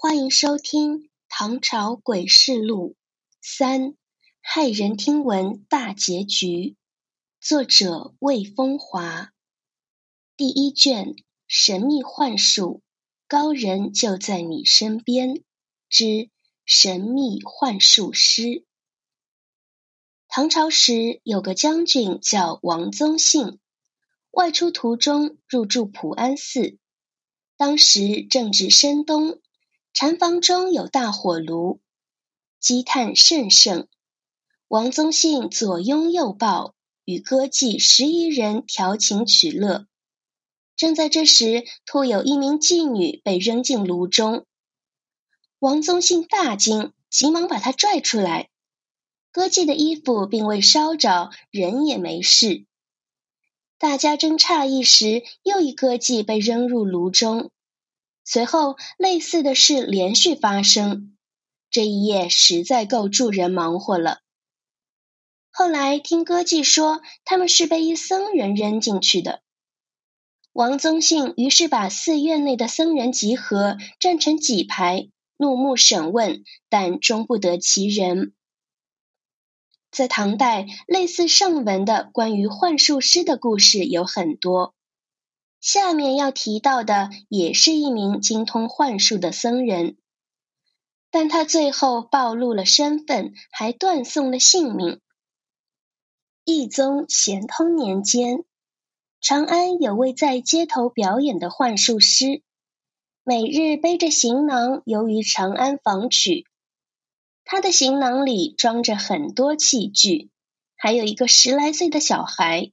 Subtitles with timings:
[0.00, 2.90] 欢迎收听《唐朝诡事录》
[3.42, 3.96] 三
[4.40, 6.76] 骇人听闻大结局，
[7.40, 9.32] 作者魏风华。
[10.36, 11.16] 第一卷
[11.48, 12.80] 神秘幻术，
[13.26, 15.42] 高人就在你身边
[15.88, 16.30] 之
[16.64, 18.64] 神秘幻术师。
[20.28, 23.58] 唐朝时有个将军叫王宗信，
[24.30, 26.78] 外出途中入住普安寺，
[27.56, 29.40] 当时正值深冬。
[30.00, 31.80] 禅房中有大火炉，
[32.60, 33.88] 积炭甚盛。
[34.68, 39.88] 王宗信左拥右抱，与歌妓十一人调情取乐。
[40.76, 44.46] 正在这时，突有一名妓女被扔进炉中。
[45.58, 48.50] 王宗信大惊，急忙把她拽出来。
[49.32, 52.66] 歌妓的衣服并未烧着，人也没事。
[53.78, 57.50] 大家正诧异时，又一歌妓被扔入炉中。
[58.30, 61.16] 随后，类似的事连续发生。
[61.70, 64.18] 这一夜实在够助人忙活了。
[65.50, 69.40] 后来听歌妓说，他们是被一僧人扔进去的。
[70.52, 78.34] 王宗信于是把寺院内的僧人集合，站成几排，怒目审问，但终不得其人。
[79.90, 84.74] 在唐代，类似上文的关于幻术师的故事有很多。
[85.60, 89.96] 下面要提到的也是一名精通幻术的僧人，
[91.10, 95.00] 但他最后暴露了身份，还断送了性命。
[96.44, 98.44] 义宗咸通年间，
[99.20, 102.42] 长安有位在街头表演的幻术师，
[103.24, 106.46] 每日背着行囊游于长安访取。
[107.44, 110.30] 他的行囊里装着很多器具，
[110.76, 112.70] 还有一个十来岁的小孩。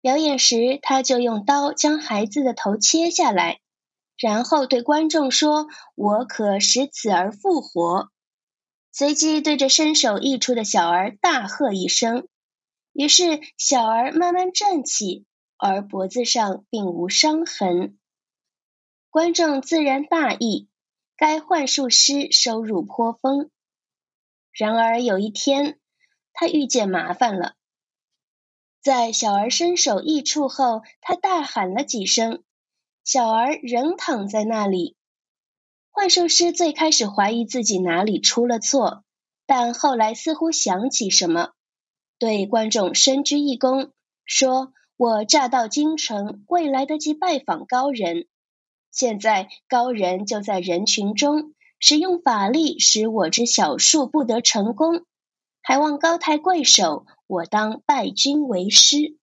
[0.00, 3.60] 表演时，他就用刀将孩子的头切下来，
[4.16, 8.10] 然后对观众说：“我可使此儿复活。”
[8.92, 12.26] 随即对着身首异处的小儿大喝一声，
[12.92, 17.98] 于是小儿慢慢站起，而脖子上并无伤痕。
[19.10, 20.68] 观众自然大意，
[21.16, 23.50] 该幻术师收入颇丰。
[24.52, 25.78] 然而有一天，
[26.32, 27.54] 他遇见麻烦了。
[28.82, 32.42] 在小儿身首异处后，他大喊了几声，
[33.04, 34.96] 小儿仍躺在那里。
[35.90, 39.04] 幻术师最开始怀疑自己哪里出了错，
[39.44, 41.50] 但后来似乎想起什么，
[42.18, 43.90] 对观众深鞠一躬，
[44.24, 48.28] 说：“我乍到京城，未来得及拜访高人，
[48.90, 55.04] 现在高人就在人群中，使用法力使我之小术不得成功。”
[55.62, 59.16] 还望高抬贵手，我当拜君为师。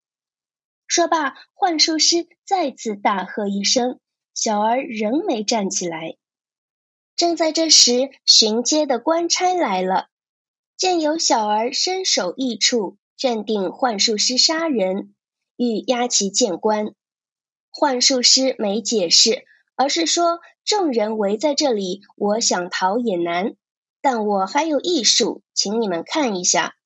[0.88, 4.00] 说罢，幻术师再次大喝一声，
[4.34, 6.16] 小儿仍没站起来。
[7.17, 10.07] 正在这时，巡街的官差来了，
[10.78, 15.13] 见有小儿身首异处，认定幻术师杀人，
[15.57, 16.94] 欲押其见官。
[17.69, 19.44] 幻术师没解释，
[19.75, 23.57] 而是说：“众人围在这里，我想逃也难。”
[24.00, 26.76] 但我还有艺术，请你们看一下。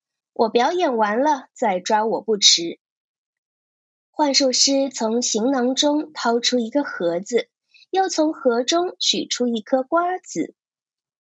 [0.42, 2.80] 我表演完了再抓我不迟。
[4.10, 7.48] 幻术师从行囊中掏出一个盒子，
[7.92, 10.56] 又从盒中取出一颗瓜子，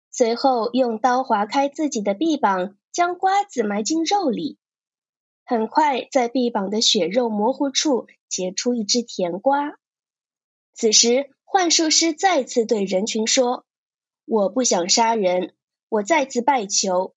[0.09, 4.57] 随后用刀划开自己的臂膀，将瓜子埋进肉里。
[5.45, 9.77] 很快，在臂膀的血肉模糊处结出一只甜瓜。
[10.73, 13.63] 此时，幻术师再次对人群说
[14.25, 15.53] ：“我不想杀人。”
[15.87, 17.13] 我再次拜求，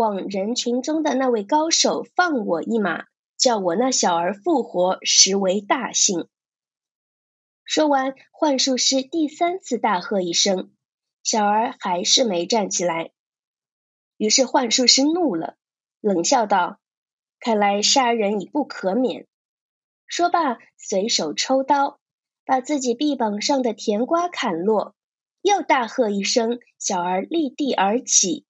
[0.00, 3.04] 望人群中的那位高手放我一马，
[3.36, 6.26] 叫我那小儿复活，实为大幸。
[7.66, 10.72] 说完，幻术师第三次大喝一声，
[11.22, 13.10] 小儿还是没站起来。
[14.16, 15.56] 于是幻术师怒了，
[16.00, 16.80] 冷笑道
[17.38, 19.26] ：“看来杀人已不可免。”
[20.08, 22.00] 说罢，随手抽刀，
[22.46, 24.94] 把自己臂膀上的甜瓜砍落。
[25.42, 28.46] 又大喝一声，小儿立地而起，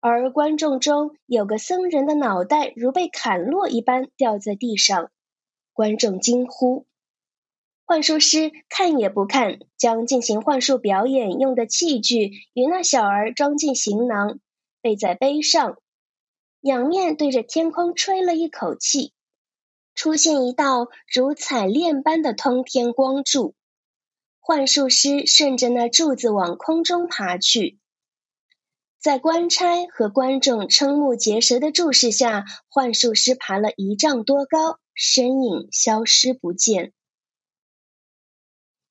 [0.00, 5.10] 而观众中有个僧人的脑袋如被砍落一般掉在地上，
[5.72, 6.86] 观众惊呼。
[7.84, 14.40] 幻术师看也不看，将进行幻术表演用的器具与那小儿装进行囊，
[14.82, 15.78] 背在背上，
[16.60, 19.12] 仰面对着天空吹了一口气，
[19.94, 23.54] 出现一道如彩链般的通天光柱。
[24.40, 27.78] 幻术师顺着那柱子往空中爬去，
[29.06, 36.92] 在官差和观众瞠目结舌的注视下，幻术师爬了一丈多高，身影消失不见。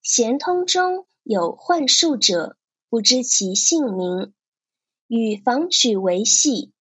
[0.02, 2.56] 咸通中有幻术者，
[2.90, 4.34] 不知其姓名，
[5.08, 6.72] 与房曲为戏。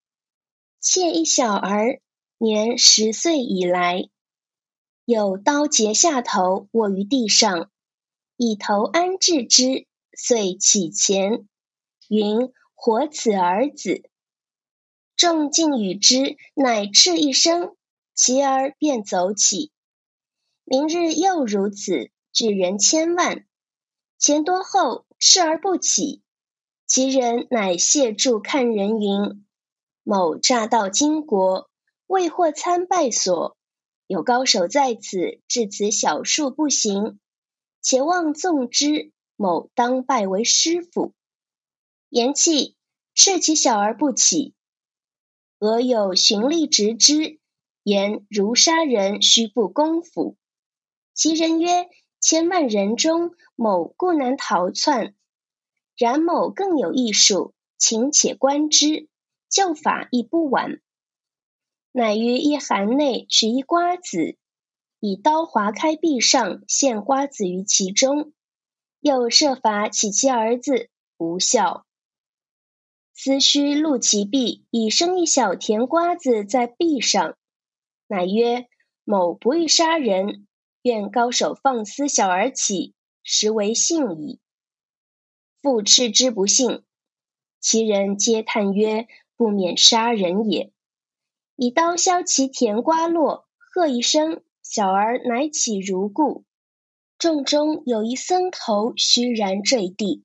[0.79, 2.01] 妾一小儿，
[2.39, 4.11] 年十岁以来，
[5.05, 7.69] 有刀截下头，卧于地上，
[8.37, 11.49] 以头安置之，遂起前，
[12.09, 12.53] 云
[12.85, 14.03] ：“活此儿子。”
[15.17, 17.75] 众尽与之，乃叱一声，
[18.15, 19.73] 其儿便走起。
[20.65, 23.47] 明日又如此，聚人千万，
[24.19, 26.21] 钱多后，视而不起。
[26.87, 29.47] 其人乃谢柱看人云
[30.05, 31.71] ：“某乍到金国，
[32.07, 33.57] 未获参拜所，
[34.07, 37.19] 有高手在此，至此小数不行，
[37.81, 39.11] 且望纵之。
[39.37, 41.15] 某当拜为师傅。”
[42.15, 42.75] 言讫，
[43.17, 44.55] 斥其小儿不起。
[45.59, 47.41] 俄有循吏执之，
[47.83, 50.37] 言如杀人，须不公府。
[51.13, 51.89] 其人曰
[52.23, 55.17] ：“千万人中，某固难逃窜。
[55.97, 59.09] 然某更有艺术，请且观之，
[59.51, 60.81] 救法亦不晚。”
[61.91, 64.37] 乃于一函内取一瓜子，
[65.01, 68.33] 以刀划开壁上，现瓜子于其中。
[69.01, 71.85] 又设法起其儿子，无效。
[73.17, 77.37] 思须录其臂，以生一小甜瓜子在壁上。
[78.09, 78.67] 乃曰
[79.05, 80.47] ：“某不欲杀人，
[80.83, 84.41] 愿高手放思小儿起，实为幸矣。”
[85.63, 86.83] 复斥之不信，
[87.61, 89.07] 其人皆叹曰
[89.37, 90.73] ：“不免杀人也。”
[91.57, 96.45] 以刀削其甜瓜落，喝一声，小儿乃起如故。
[97.17, 100.25] 众中有一僧头虚然坠地。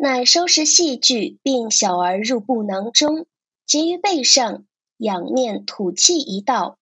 [0.00, 3.26] 乃收拾戏具，并小儿入布囊中，
[3.66, 4.64] 结于背上，
[4.96, 6.78] 仰面吐气一道，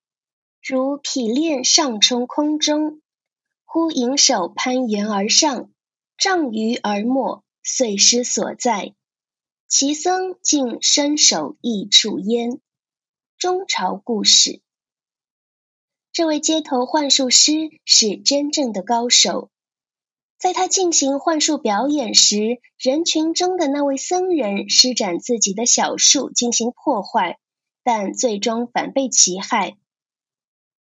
[0.62, 3.00] 如匹练上冲空中，
[3.64, 5.70] 忽引手攀援而上，
[6.18, 8.94] 丈余而没，碎尸所在。
[9.66, 12.60] 其僧竟伸手异处焉。
[13.38, 14.60] 中朝故事，
[16.12, 19.48] 这位街头幻术师是真正的高手。
[20.38, 27.38] 在他进行幻术表演时，人群中的那位僧人施展自己的小术进行破坏，
[27.82, 29.76] 但最终反被其害。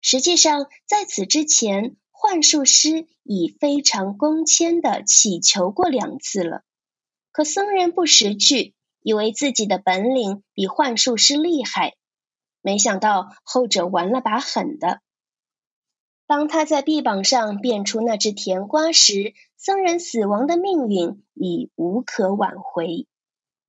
[0.02, 6.64] 实际上，在此之前，幻术师已非常恭谦的祈求过两次了。
[7.32, 11.96] 可僧人不识趣，以为自己的本领比幻术师厉害，
[12.62, 15.00] 没想到后者玩了把狠的。
[16.30, 23.08] 当他在臂膀上变出那只甜瓜时，僧人死亡的命运已无可挽回。